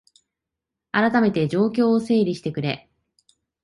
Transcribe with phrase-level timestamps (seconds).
[0.93, 2.89] あらためて状況を整理してくれ